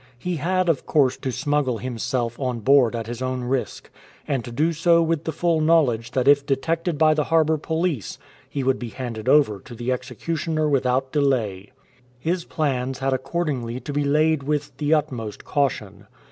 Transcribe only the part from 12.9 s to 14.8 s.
had accordingly to be laid with